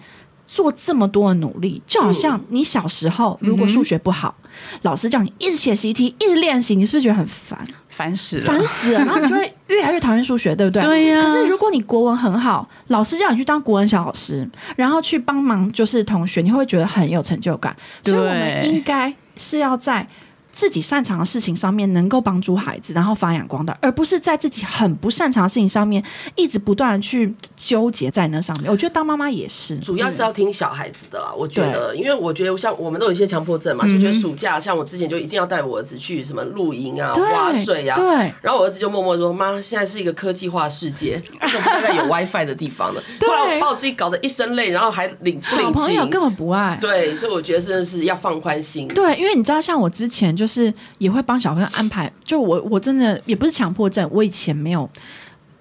[0.54, 1.82] 做这么多的努力？
[1.84, 4.32] 就好像你小时候如果数学不好。
[4.38, 4.40] 嗯
[4.82, 7.58] 老师叫你一直写习题，一直练习，你是不是觉得很烦？
[7.88, 10.80] 烦死了，烦死了， 然后你就会越来越讨厌数学，对不对？
[10.80, 11.24] 对呀、啊。
[11.24, 17.74] 可是如果你国文很好，老师叫你去当国文小老师，然后去帮忙就是同学，你会觉得很有成就感？
[18.04, 20.06] 所以我们应该是要在。
[20.54, 26.02] 自己擅长的事情上面能够帮助孩子，然后发扬光大，而不是在自己很不擅长的事情上面
[26.36, 28.70] 一直不断的去纠结在那上面。
[28.70, 31.32] 我觉得当妈妈也是，主要是要听小孩子的啦。
[31.36, 37.98] 我觉得，因为我觉得像我们都有一些强迫症嘛，就觉得暑假像我之前就一定要带我儿子去什么露营啊、划水啊。
[37.98, 38.32] 对。
[38.40, 46.78] 然后我儿子就默默说：“妈，现在是一个科技化世界，为什么不在有 WiFi 的地方呢？”后来我把我自己搞得一身累，然后还领小朋友根本不爱。
[46.80, 48.86] 对，所以我觉得真的是要放宽心。
[48.86, 50.43] 对，因为你知道，像我之前就。
[50.44, 54.87] 就是也会帮小朋友安排，就我我真的也不是强迫症，我以前没有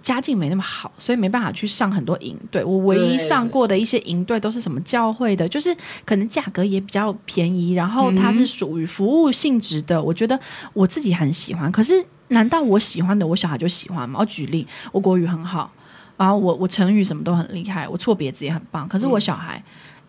[0.01, 2.61] 家境没那么好，所以没办法去上很多营队。
[2.61, 10.03] 我唯一上过的一些营队都是什么教会的，就是可能价格也比较便宜，然后它是属于服务性质的。
[10.03, 10.37] 我觉得
[10.73, 14.19] 我自己很喜欢，可是难道我喜欢的我小孩就喜欢吗？
[14.19, 15.71] 我举例，我国语很好。
[16.17, 19.57] 然后我我成语什么都很厉害，我错别字也很棒，可是我小孩。
[19.57, 19.63] 嗯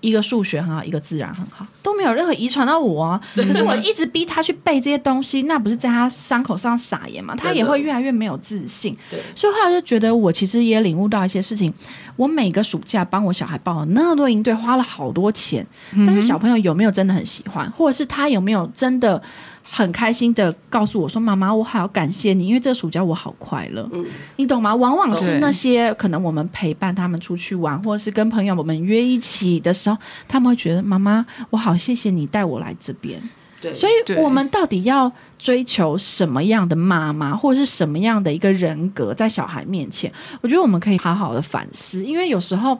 [0.05, 3.21] 一个数学很好，一个自然很好，都没有任何遗传到我啊。
[3.35, 7.35] 可是我一直逼他去背这些东西，那不是在他伤口上撒盐吗？
[7.35, 8.95] 他也会越来越没有自信。
[9.11, 11.73] 对，所以后来就觉得，我其实也领悟到一些事情。
[12.17, 15.67] 我每个暑假帮我小孩报了那么多营队，花了好多钱，
[16.07, 19.23] 但是小朋友有没有真的很喜欢，或者是他有没有真的？
[19.67, 23.89] 很开心的告诉我说：“妈妈，我好感谢你，因为这个暑假我好快乐。
[23.93, 24.05] 嗯，
[24.37, 24.73] 你懂吗？
[24.73, 29.97] 往往是那些可能我们陪伴他们出去玩，或者是跟朋友我们约一起的时候，
[30.29, 33.21] 他们会觉得妈妈，我好谢谢你带我来这边。
[33.65, 40.13] 对，所以我们到底要追求什么样的妈妈，或者是什么样的一个人格，在小孩面前？
[40.41, 42.79] 我觉得我们可以好好的反思，因为有时候。”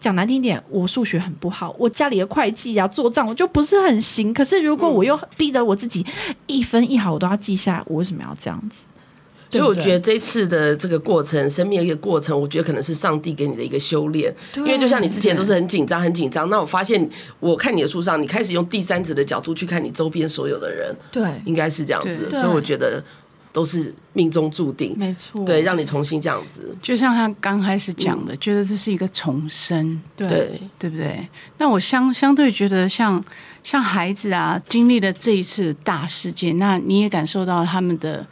[0.00, 4.32] 讲难听点，我数学很不好，我家里的会计啊、做账我就不是很行。
[4.32, 6.02] 可是如果我又逼着我自己
[6.46, 8.86] 一分一毫我都要记下来，我为什么要这样子？
[9.50, 14.34] 所以我觉得这次的这个过程，生命的一个过程，我觉得可能是上帝给你的一个修炼。
[14.56, 17.08] 因为就像你之前都是很紧张、很紧张，那我发现
[17.40, 22.30] 我看你的书上，你开始用第三者的角度去看你周边所有的人，对，应该是这样子。
[22.30, 23.02] 所以我觉得。
[23.52, 25.44] 都是命中注定，没错。
[25.44, 31.28] 对，让你重新这样子，就像他刚开始讲的，嗯、觉得这是一个重生，对对不对？
[31.58, 33.14] 那我相相对觉得像，
[33.64, 38.24] 像像孩子啊，经历了这一次大事件，那你也感受到他们的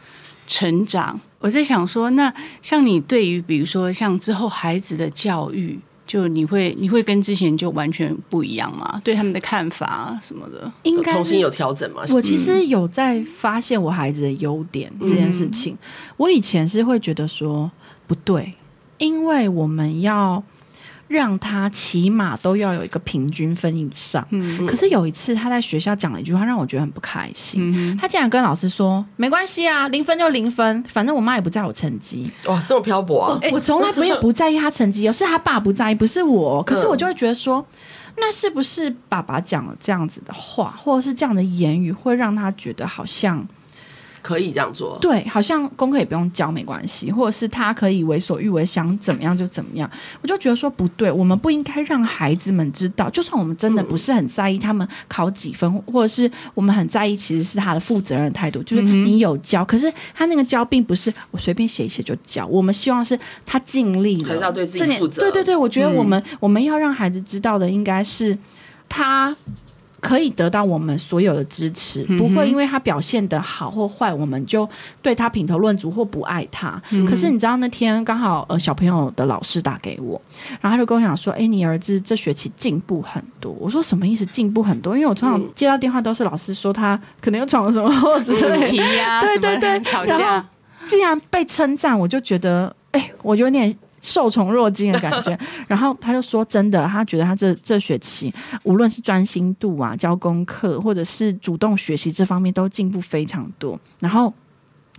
[0.49, 1.21] 成长。
[1.39, 5.79] 我在想说，那像你对于比如说像之后孩子的教育。
[6.09, 8.99] 就你会你会跟之前就完全不一样吗？
[9.05, 12.03] 对他们的看法什么的，应该重新有调整吗？
[12.09, 15.75] 我其实有在发现我孩子的优点这件事情。
[15.75, 15.79] 嗯、
[16.17, 17.71] 我以前是会觉得说
[18.07, 18.55] 不对，
[18.97, 20.43] 因为我们要。
[21.09, 24.25] 让他起码都要有一个平均分以上。
[24.31, 27.73] 嗯，可是有一次他在学校讲了一句话，让我觉得很不开心。
[27.75, 33.41] 嗯、他竟然跟老师说：“没关系啊，零分就零分，反正我妈也不在我成绩。”哇，这么漂泊啊！
[33.51, 36.63] 我从来没有不在意他成绩，是他爸不在意，不是我。
[36.63, 37.65] 可是我就会觉得说，
[38.19, 43.47] 那是不是爸爸讲了这样子的话，或者是这样的言语，会让他觉得好像。
[44.29, 49.91] 可以这样做，对，好像功课也不用教，没关系，或者是他可以为所欲为，想怎么样就怎么样。
[50.21, 65.23] 我就觉得说不对，我们不应该让孩子们知道，就算我们真的不是很在意他们考几分，嗯、或者是我们很在意，其实是他的负责任态度，就是你有教，嗯、可是他那个教并不是我随便写一写就教，我们希望是他尽力了，还是要对自己负责。
[65.23, 68.37] 对对对，我觉得我们、嗯、我们要让孩子知道的应该是
[68.91, 69.35] 他。
[70.01, 74.69] 可以得到我们所有的支持，不会因为他表现的好或坏，我们就
[75.03, 76.81] 对他品头论足或不爱他。
[76.91, 80.21] 嗯、可是你知道那天刚好呃小朋友的老师打给我，
[80.61, 84.25] 然后他就跟我讲说：“哎，你儿子这学期进步很多。”我说：“什么意思？
[84.27, 88.85] 进步很多？”因为我通常接到电话都是老师说他可能又闯了什么祸之类的，
[89.21, 90.45] 对对对，吵架。
[90.87, 93.77] 既然被称赞，我就觉得哎，我有点。
[94.01, 98.33] 受宠若惊的感觉， 然后他就说：“真的，他觉得他这这学期
[98.65, 104.33] 无论是专心度啊、教功课，或者是主动学习这方面都进步非常多。”然后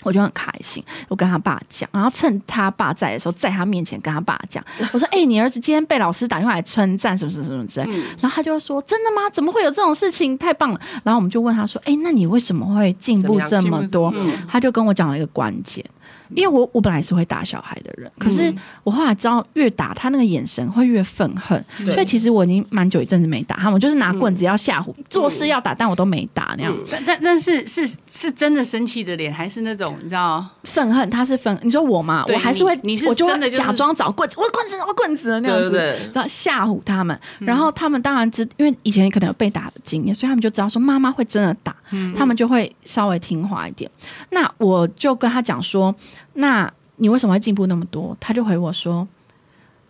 [0.04, 7.86] 我就很开心，我跟他爸讲，然后趁他爸在的时候，在他面前跟他爸讲：“我说，哎、欸，你儿子今天被老师打电话来称赞，什么什么什么之类。
[7.90, 9.30] 嗯”然后他就说：“真的吗？
[9.32, 10.38] 怎么会有这种事情？
[10.38, 15.84] 太棒了！”然后我们就问他说：“哎、欸，那你为什么会进步这么多？”嗯、他就跟我讲了一个关键。
[16.36, 26.76] 因为我我本来是会打小孩的人，可是我后来知道越打他那个眼神会越愤恨，嗯、所以其实我已经蛮久一阵子没打他们，我就是拿棍子要吓唬，嗯、做事要打，但我都没打那样。
[26.92, 31.10] 但但但是是是真的生气的脸，还是那种你知道愤恨？
[31.10, 35.78] 他是愤，你说我嘛，我还是会，你，你是真的、就是、我就会假装找棍子，我棍子我棍子那样子，
[36.13, 37.20] 然后吓唬他们。
[37.39, 43.89] 然后他们当然知，因为以前可能有被打的经验，所以他们就知道说妈妈会真的打，嗯、他们就会稍微听话一点。
[44.32, 45.94] 那我就跟他讲说，
[46.34, 46.71] 那。
[47.01, 48.13] 你为什么会进步那么多？
[48.19, 49.08] 他就回我说：“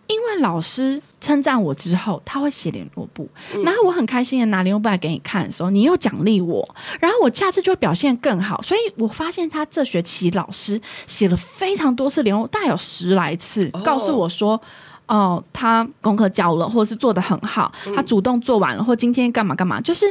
[0.06, 6.64] 因为老师称赞我之后，他会写联络簿，嗯、然后我很开心的拿联络簿来给你看的时候，你又奖励我，
[7.00, 8.62] 然后我下次就会表现更好。
[8.62, 14.52] 所以我发现他这学期老师写了非常多次联络，大概有十来次，告诉我说：
[15.08, 20.06] 哦、呃，他功课交了，或者是做的很好，他主动做完了，或今天干嘛干嘛，就是。”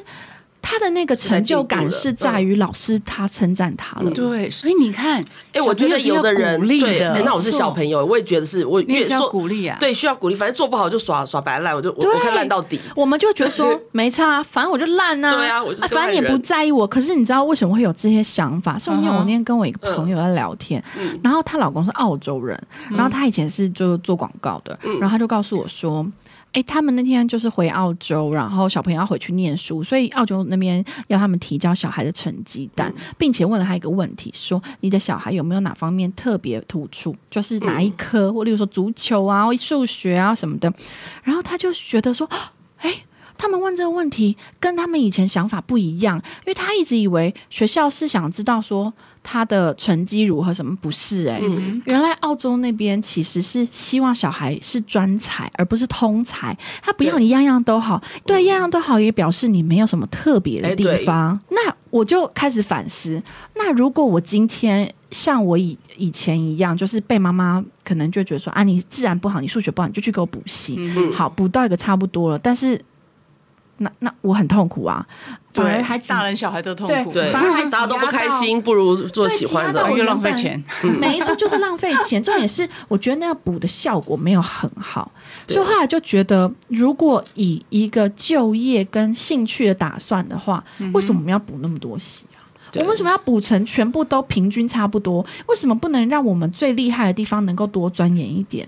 [0.62, 12.80] 他的那个成就感是在于老师他称赞他了，对，所以你看，哎，我觉得有的人对，那我是小朋友，我也觉得是我越说鼓励啊，对，需要鼓励，反正做不好就耍耍白烂，我就我我可以烂到底。
[12.96, 16.86] 我们就觉得说 没差，反正我就烂啊，对啊，反正你也不在意我。
[16.86, 18.78] 可是你知道为什么会有这些想法？
[18.78, 20.84] 是因为我那天跟我一个朋友在聊天，
[21.24, 26.06] 然后她老公是澳洲人，然后她以前是就做广告的，然后他就告诉我说。
[26.52, 40.74] 哎，他们那天就是回澳洲，然后小朋友要回去念书，所以澳洲那边要他们提交小孩的成绩单，嗯、并且问了他一个问题，说你的小孩有没有哪方面特别突出，就是哪一科，嗯、或例如说足球啊、数学啊什么的，
[41.24, 42.30] 然后他就觉得说，
[42.78, 42.94] 哎。
[43.42, 48.94] 他们问这个问题跟他们以前想法不一样，因为他一直以为学校是想知道说
[49.32, 51.36] 他的成绩如何，什么不是、欸？
[51.36, 56.58] 哎、嗯，原来澳洲那边其实是希望小孩是专才，而不是通才。
[56.82, 61.38] 他不要你样样都好，对，对，样样都好也表示你没有什么特别的地方。
[61.38, 63.22] 欸、那我就开始反思，
[63.54, 72.82] 那如果我今天像我以以前一样，就是被妈妈可能就觉得说啊，你自然不好，你数学不好，你就去给我补习，嗯、好补到一个差不多了，但是。
[73.82, 75.08] 那那我很痛苦啊，
[75.64, 80.64] 反而还大人小孩都痛苦，对，反而还大家都不开心，不如做喜欢的，又浪费钱。
[81.00, 82.22] 没错，就是浪费钱。
[82.22, 85.12] 重点是，我觉得那个补的效果没有很好，
[85.48, 92.40] 所以后来就觉得，如果以一个就业跟兴趣的打算的话，为什么我们要补那么多习啊？
[92.76, 95.26] 我们为什么要补成全部都平均差不多？
[95.48, 98.68] 为什么不能让我们最厉害的地方能够多钻研一点？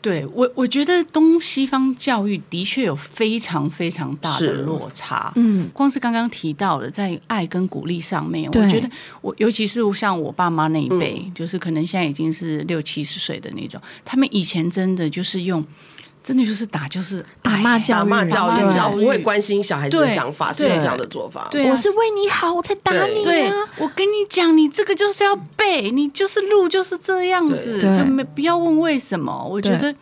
[0.00, 5.32] 对我，我觉得东西方教育的确有非常非常大的落差。
[5.36, 8.88] 嗯，光是刚刚提到的，在爱跟鼓励上面，我觉得
[9.20, 15.64] 我尤其是像我爸妈那一辈，嗯、就是可能现在已经是六七十岁的那种，他们以前真的就是用。
[16.28, 21.48] 真的就是打，就是打骂教育，打骂教育，然后不会关心小孩子的想法，是这样的做法。
[21.50, 23.54] 对我是为你好，我才打你啊！
[23.78, 29.42] 我跟你讲，你这个就是要背，你就是路就是这样子，就没不要问为什么。
[29.50, 29.94] 我觉得，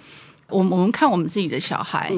[0.49, 2.13] 我我们看我们自己的小孩。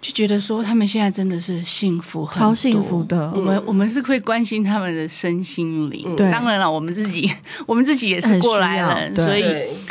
[0.00, 3.30] 就觉得说他们现在真的是幸福，超幸福的。
[3.34, 6.16] 我们我们是会关心他们的身心灵。
[6.16, 7.30] 对，当然了，我们自己
[7.66, 9.44] 我们自己也是过来人，所以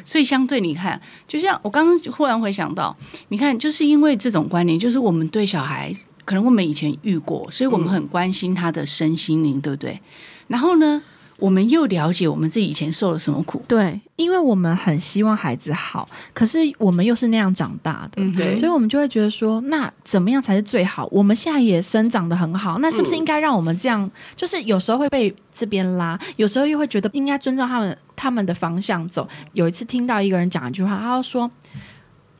[0.04, 2.96] 所以相对你看，就像我刚刚忽然回想到，
[3.28, 5.94] 你看，就是因为这种观念，就是我们对小孩，
[6.26, 10.02] 可能我们以前遇过，所以我们很关心他的身心灵，对不对？
[10.48, 11.00] 然后呢，
[11.40, 21.08] 我们又了解我们自己以前受了什么苦，对，因为我们很希望孩子好，可是我们又是那样长大的，嗯、对，所以我们就会觉得说，那怎么样才是最好？
[21.12, 24.04] 我们现在也生长得很好，那是不是应该让我们这样？
[24.04, 29.28] 嗯、就是有时候会被这边拉，有时候又会觉得应该遵照他们他们的方向走。
[29.54, 31.50] 有一次听到一个人讲一句话，他说：“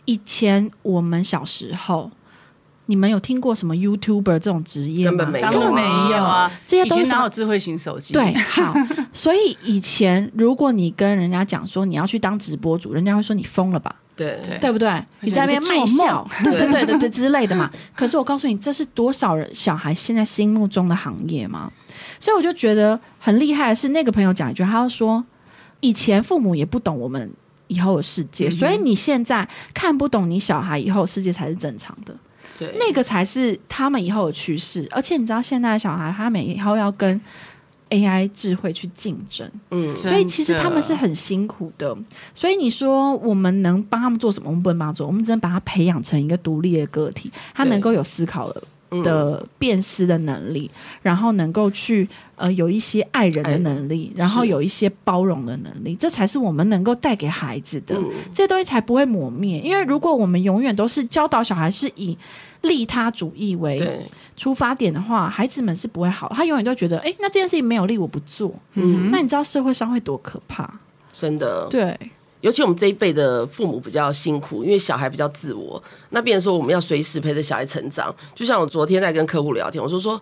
[0.06, 2.12] 以前我们小时候。”
[2.90, 5.12] 你们有听过什么 YouTuber 这种职业吗？
[5.12, 6.52] 根本没有，根本没有啊！
[6.66, 8.16] 这些都是哪有智慧型手机？
[8.16, 8.74] 对，好。
[9.14, 13.96] 所以以前如果你跟人家讲说你要去当直播主，人家会说你疯了吧？
[14.16, 14.92] 对，对不对？
[15.22, 17.70] 你在那边卖笑， 对对对对对之类的嘛。
[17.96, 21.72] 可是我告诉你，这是多少人小孩现在心目中的行业吗？
[22.20, 25.24] 所以我就觉得很厉害的是，那个朋友讲一句，他说
[25.82, 27.32] 以前父母也不懂我们
[27.68, 32.16] 以后的世界，嗯、所以你现在看不懂你小孩以后的世界才是正常的。
[32.60, 37.20] 对那个才是他们以后的趋势，而且你知道，现在的小孩他们以后要跟
[37.90, 41.98] AI 智慧去竞争，嗯，所以其实他们是很辛苦的。
[42.36, 44.50] 所以你说我们能帮他们做什么？
[44.50, 48.62] 我们不能帮他做，我们只能把他培养成一个独立的个体，他能够有思考的
[49.04, 50.70] 的辨识的能力，
[51.02, 57.96] 然后能够去呃有一些爱人的能力，然后有一些包容的能力，这才是我们能够带给孩子的，
[58.34, 59.60] 这些东西才不会磨灭。
[59.60, 62.18] 因为如果我们永远都是教导小孩是以
[62.62, 64.02] 利他主义为
[64.36, 66.32] 出发点的话，孩子们是不会好。
[66.36, 68.54] 他永远都觉得，哎，那这件事情没有利，我不做。
[68.74, 70.70] 嗯，那你知道社会上会多可怕？
[71.12, 71.98] 真的，对。
[72.42, 75.82] 尤其我们这一辈的父母比较辛苦，因为小孩比较自我。
[76.10, 78.14] 那变成说，我们要随时陪着小孩成长。
[78.34, 80.22] 就像我昨天在跟客户聊天，我说说。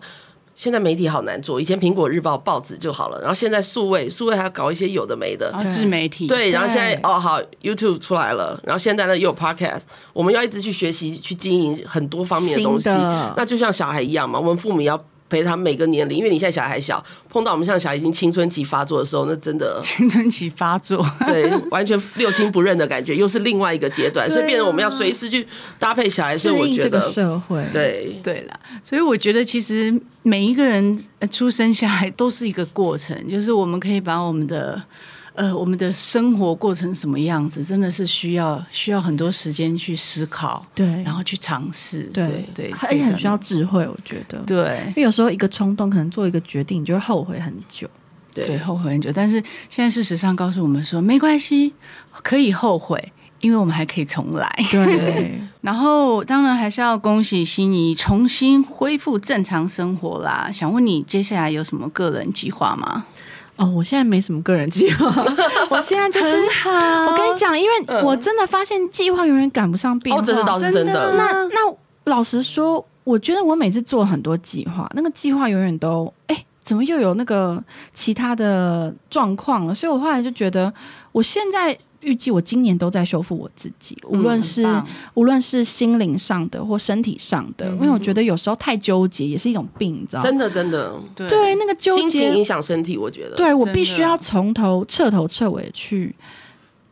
[0.54, 12.88] 现在媒体好难做，以前苹果日报报纸就好了，然后现在数位数位还要搞一些有的没的，自媒体对，然后现在哦好 YouTube 出来了，然后现在呢又有 Podcast，我们要一直去学习去经营很多方面的东西，
[13.36, 15.00] 那就像小孩一样嘛，我们父母要。
[15.28, 25.46] 陪他每个年龄，因为你现在小孩还小，碰到我们像小孩已经青春期发作的时候，那真的 青春期发作，对，完全六亲不认的感觉，又是另外一个阶段，啊、所以变成我们要随时去
[25.78, 30.98] 搭配小孩，所以我觉得这个社会，对对了，所以我觉得其实每一个人
[31.30, 34.82] 出生下来都是一个过程，就是我们可以把我们的。
[35.38, 47.88] 呃，我们的生活过成什么样子，真的是需要需要很多时间去思考，对，然后去尝试，对对，而且很需要智慧，我觉得，对，因为有时候一个冲动可能做一个决定，你就会后悔很久，
[48.34, 49.12] 对，后悔很久。
[49.14, 51.72] 但是现在事实上告诉我们说，没关系，
[52.24, 54.52] 可以后悔，因为我们还可以重来。
[54.72, 60.50] 对， 然后当然还是要恭喜悉尼重新恢复正常生活啦。
[60.52, 63.04] 想问你接下来有什么个人计划吗？
[63.58, 65.06] 哦，我现在没什么个人计划，
[65.68, 66.36] 我现在就是，
[66.66, 71.12] 我跟你讲，因为我真的发现计划永远赶不上变化，哦，这是倒是真的。
[71.16, 79.74] 那那老实说，我觉得我每次做很多计划，那个计划永远都哎，怎么又有那个其他的状况了？
[79.74, 80.72] 所以我后来就觉得，
[81.12, 81.78] 我现在。
[82.00, 84.84] 预计我今年都在修复我自己，无论是、嗯、
[85.14, 90.20] 无论是心灵上的或身体上的，嗯、因为我觉得有时候太纠结也是一种病，你知道。
[90.20, 90.22] 吗？
[90.22, 92.02] 真的，真的，对，对那个纠结。
[92.02, 96.14] 心情影响身体，我觉得，对我必须要从头彻头彻尾去。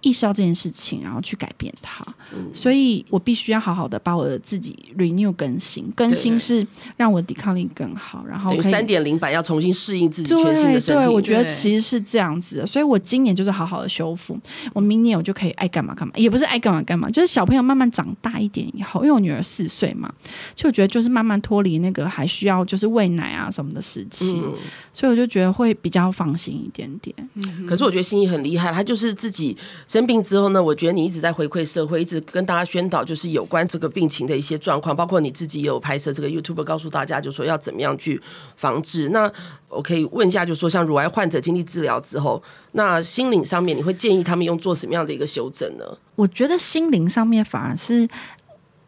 [0.02, 6.66] 意识到这件事情，然后去改变它，嗯、所以我必须要好好的把我的自己 renew 更新，更新是
[6.96, 11.02] 让我抵抗力更好，然后三点零版要重新适应自己全新的身体。
[11.02, 14.38] 对，对，我觉得其实是这样子的，所以我今年就是好好的修复，
[14.72, 20.12] 我明年我就可以爱干嘛干嘛，也不是爱干嘛干嘛，就是小朋友慢慢长大一点以后，因为我女儿四岁嘛，
[20.54, 24.52] 就我觉得就是慢慢脱离那个还需要就是喂奶啊什么的时期，嗯、
[24.92, 27.14] 所以我就觉得会比较放心一点点。
[27.68, 29.56] 可是我觉得心怡很厉害，她就是自己。
[29.86, 38.20] 生病之后呢，我觉得你一直在回馈社会，一直跟大家宣导，就是有关这个病情的一些状况，包括你自己也有拍摄这个 YouTube，告诉大家，就说要怎么样去
[38.56, 39.08] 防治。
[39.10, 39.30] 那
[39.68, 42.42] 我可以问一下，就说像乳癌患者经历治疗之后，
[42.72, 45.84] 那心灵上面你会建议他们用做什么样的一个修整呢？
[46.14, 48.08] 我觉得心灵上面反而是。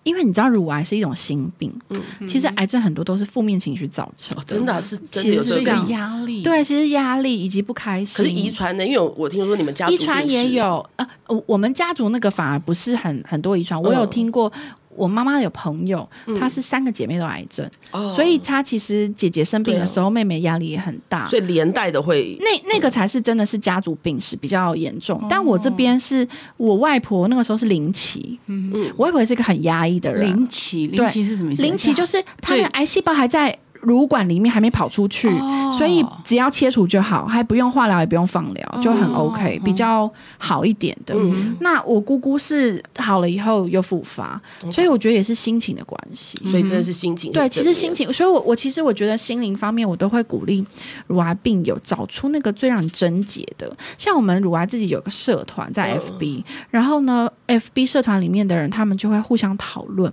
[0.08, 1.72] 因为你知道，乳癌是一种心病。
[1.90, 6.42] 嗯，其实癌症很多都是负面情绪造成的，真的是真的是这个压力。
[6.42, 8.16] 对，其实压力以及不开心。
[8.16, 8.84] 可是遗传呢？
[8.84, 10.84] 因为我听说你们家族遗传也有。
[10.96, 11.06] 呃，
[11.46, 13.80] 我们家族那个反而不是很很多遗传。
[13.80, 14.50] 我有听过。
[14.98, 25.24] 我妈妈有朋友，她是三个姐妹都癌症，嗯、所以她其实姐姐生病的时候，妹妹压力也很大，所以连带的会那那个才是真的是家族病史比较严重。
[25.30, 26.26] 但我这边是
[26.56, 28.72] 我外婆那个时候是零期，嗯。
[28.74, 31.62] 嗯，我外婆也是一个很压抑的人，零期零期是什么意思？
[31.62, 33.56] 零期就是她的癌细胞还在。
[33.88, 41.14] 乳管里面还没跑出去，哦、所以只要切除就好，还不用化疗，也不用放疗，哦、就很 OK，比较好一点的。
[41.16, 46.38] 嗯、那我姑姑是好了以后又复发，嗯、所以我觉得也是心情的关系。
[46.44, 47.32] 所以真的是心情。
[47.32, 50.64] 对，其实心情，所以我我其实我觉得心灵方面，我都会鼓励
[51.06, 53.74] 乳癌病友找出那个最让你症结的。
[53.96, 60.12] 像我们乳癌自己有个社团在 FB，、嗯、然后呢，FB 社团里面的人他们就会互相讨论。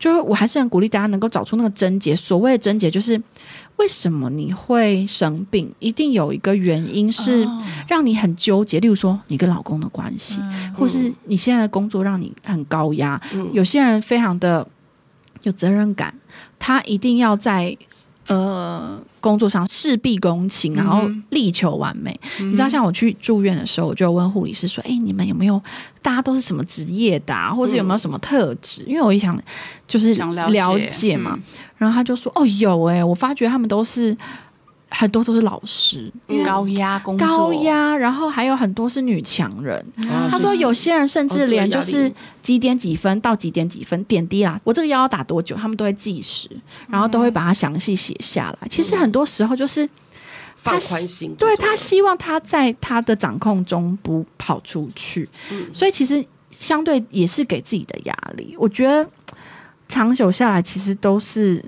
[0.00, 2.16] 就是我还是很鼓励大家能够找出那个症结。
[2.16, 3.22] 所谓的症结，就是
[3.76, 7.46] 为什么你会生病，一定有一个原因是
[7.86, 8.80] 让你很纠结。
[8.80, 10.40] 例如说，你跟老公的关系，
[10.74, 13.20] 或是你现在的工作让你很高压。
[13.52, 14.66] 有些人非常的
[15.42, 16.12] 有责任感，
[16.58, 17.76] 他一定要在。
[18.30, 22.18] 呃，工作上事必躬亲，然后力求完美。
[22.40, 25.60] 嗯、你知道，像我去住院的时候，我就问护理师说：“哎、欸，你们有没有？
[26.00, 29.36] 大家都是什么职业的、啊，或者有没有什么特质？”嗯、因为我一想，
[29.86, 31.38] 就是了解嘛。
[31.76, 34.16] 然后他就说：“哦，有哎、欸，我发觉他们都是。”
[34.92, 36.12] 很多都是老师，
[36.44, 39.84] 高压工作，高压，然后还有很多是女强人。
[39.98, 42.12] 嗯、他说有些人甚至连就是
[42.42, 46.50] 几点几分到几点几分点滴啦，我这个药要打多久，他们都会计时，
[46.88, 48.58] 然后都会把它详细写下来。
[48.62, 49.88] 嗯、其实很多时候就是
[50.56, 58.56] 放宽心，对他希望他在他的掌控中不跑出去，嗯、所以其实相对也是给自己的压力。
[58.58, 59.08] 我觉得
[59.88, 61.64] 长久下来，其实都是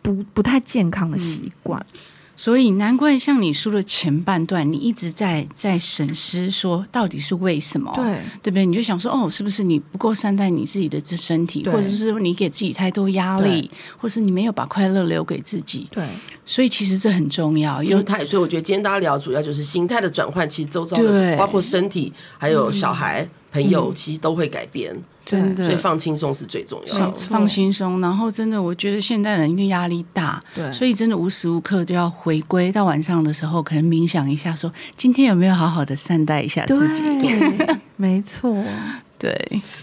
[0.00, 1.78] 不不太健康的习惯。
[1.92, 2.00] 嗯
[2.40, 7.92] 所以难怪像你书的前半段，你一直在在审视说到底是为什么？
[7.94, 8.04] 对，
[8.42, 8.64] 对不对？
[8.64, 15.86] 你就想说哦，是不是你不够善待你自己的这身体，或者是你给自己太多压力，或是你没有把快乐留给自己？
[15.90, 16.02] 对，
[16.46, 18.24] 所以其实这很重要，心态。
[18.24, 24.96] 所以我觉得今天大家聊主要就是心态的转换，其实周遭的对包括身体还有小孩、嗯、朋友，其实都会改变。
[25.22, 27.12] 真的，所以放轻松是最重要的。
[27.12, 37.02] 放轻松，然后真的，我觉得现代人因为压力大，对，所以真的无时无刻就要回归到晚上的时候，可能冥想一下，说今天有没有好好的善待一下自己？
[37.20, 38.52] 对，没错，
[39.18, 39.32] 对。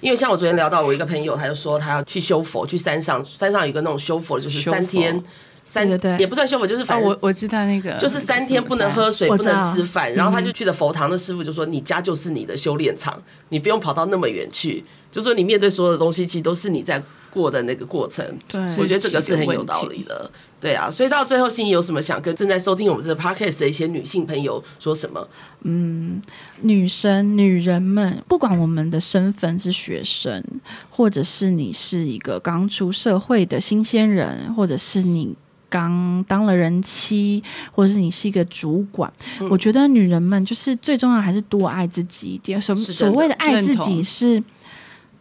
[0.01, 5.23] 因为像我昨天聊到我一个朋友，他就说他要去修佛，去山上，山上有一个那种修佛，就是三天。
[5.69, 20.31] 三对，也不算修佛，就是反正、哦、我我知道那个，就是三天不能喝水，不能吃饭，然后他就去了佛堂的师傅就说：“你家就是你的修炼场，你不用跑到那么远去，就说你面对所有的东西，其实都是你在过的那个过程。”对，我觉得这个是很有道理的。
[20.61, 25.27] 对啊，所以到最后，心怡有什么想跟正在收听我们这个 podcast 的一些女性朋友说什么？
[25.63, 26.21] 嗯，
[26.61, 30.41] 女生、女人们，不管我们的身份是学生，
[30.89, 35.35] 或者是你是一个刚出社会的新鲜人，或者是你。
[35.69, 42.59] 刚当了人妻，或者是你是一个主管，嗯、我觉得女人们就是最重要还是多爱自己一点。
[42.59, 44.43] 什么所谓的爱自己是，是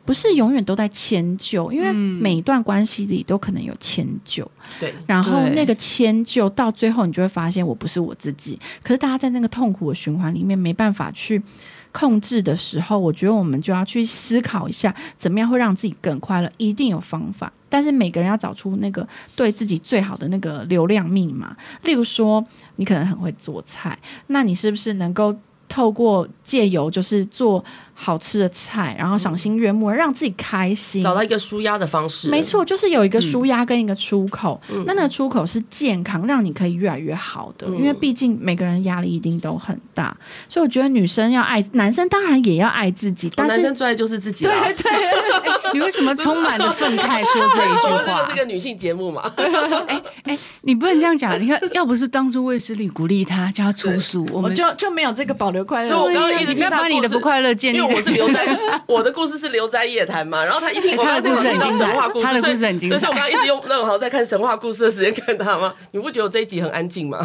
[0.05, 1.72] 不是永远都在迁就？
[1.72, 4.49] 因为每一段关系里都可能有迁就。
[4.78, 8.59] 对，然后那个迁就到最后，你就会发现我不是我自己。
[8.82, 11.42] 可是大家在那个痛苦的循环里面没办法去
[11.90, 16.51] 控制的时候，我觉得我们就要去思考一下，怎么样会让自己更快乐？
[16.57, 17.53] 一定有方法。
[17.68, 21.56] 但是每个人要找出那个对自己最好的那个流量密码。
[21.82, 22.44] 例如说，
[22.76, 23.98] 你可能很会做菜，
[24.28, 25.36] 那你是不是能够
[25.68, 27.64] 透过借由就是做。
[27.99, 32.28] 好吃的菜，然后赏心悦目，让自己开心，找到一个舒压的方式。
[32.28, 34.61] 没错，就是有一个舒压跟一个出口。
[34.70, 37.66] 嗯、那那个出口是健康，让你可以越来越好的。
[37.68, 40.14] 嗯、因为毕竟每个人压力一定都很大，
[40.47, 43.32] 所以我觉得女生要爱，男生当然也要爱自己。
[43.34, 44.44] 但是男生最爱就是自己。
[44.44, 44.92] 对对，
[45.72, 48.22] 你为什么充满了愤慨说这一句话？
[48.26, 49.32] 这是个女性节目嘛？
[49.36, 49.44] 哎
[49.88, 51.40] 哎、欸欸，你不能这样讲。
[51.40, 55.88] 你看，要不是当初卫斯理鼓励他叫他出书，我们就就没有这个保留快乐。
[55.88, 57.86] 所以我刚刚一直听他把你的不快乐建立。
[57.89, 58.45] 我是留在
[58.87, 65.74] 我的故事是留在夜谈嘛，然后他一听我刚刚听到神话故事，所以所以我刚刚一直用那种好像在看神话故事的时间看他吗？
[65.93, 67.18] 你不觉得我这一集很安静吗？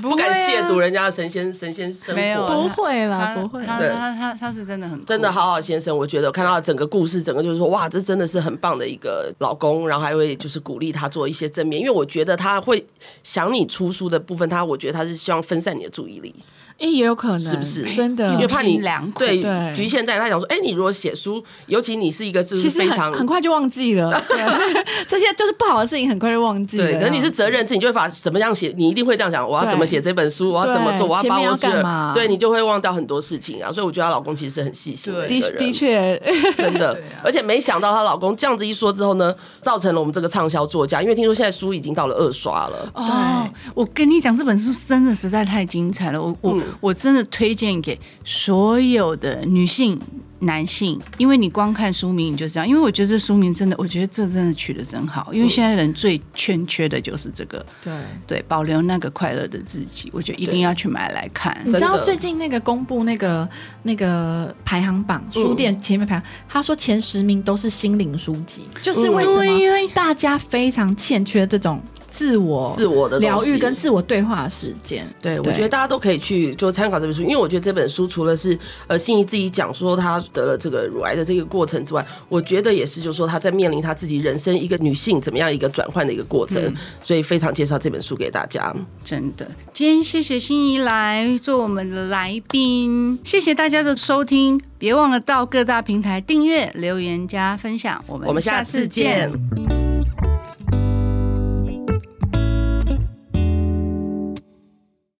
[0.00, 3.64] 不敢亵渎人家的神仙神仙生活，没有不会啦，不会。
[3.64, 12.86] 他他他他是真的很真的好好先生，我觉得我看到整个故事，整个就是说哇，这真的是很棒的一个老公，然后还会就是鼓励他做一些正面，因为我觉得他会
[13.22, 16.34] 想你出书的部分，他我觉得他是希望分散你的注意力。
[16.78, 17.90] 哎，也有可能，是不是？
[17.94, 18.34] 真的？
[18.34, 18.80] 因为怕你
[19.14, 19.40] 对
[19.74, 24.22] 局限在他想说，哎，你如果写书，尤其你是一个就是非常很快就忘记了，
[25.08, 26.86] 这些就是不好的事情，很快就忘记了。
[26.86, 33.72] 对，可是你是责任制，你就会把怎么样写，你一定会这样想，我要怎么写这本书，我要怎么做，我要把我的，对你就会忘掉很多事情啊。
[33.72, 36.20] 所以我觉得她老公其实是很细心的，的的确，
[36.58, 37.00] 真的。
[37.24, 42.90] 而且没想到她老公这样子一说之后呢，造成了我们这个畅销作家，因为听说现在书已经到了二刷了。
[42.94, 47.56] 哦，我跟你讲，这本书真的实在太精彩了，我我我真的推。
[47.56, 49.98] 荐给所有的女性、
[50.40, 52.66] 男性，因为你光看书名你就知道。
[52.66, 55.32] 因为我觉得这书名真的，我觉得这真的取得真好。
[55.32, 57.94] 因为现在人最欠缺的就是这个，对
[58.26, 60.10] 对，保留那个快乐的自己。
[60.12, 61.58] 我觉得一定要去买来看。
[61.64, 63.48] 你知道最近那个公布那个
[63.84, 71.80] 那个排行榜，书店前面排行，他说前十名都是心灵书籍，就是为什么大家非常欠缺这种。
[72.16, 88.74] 自我、自我的疗愈跟自我对话的时间，对，我觉得大家都可以去就参考这本书，因为我觉得这本书除了是呃心怡自己讲说她得了这个乳癌的这个过程之外，我觉得也是就是说她在面临她自己人生一个女性怎么样一个转换的一个过程，所以非常介绍这本书给大家。
[89.04, 99.75] 真的，今天谢谢心怡来做我们的来宾，谢谢大家的收听，别忘了到各大平台订阅、留言、加分享，我们我们下次见。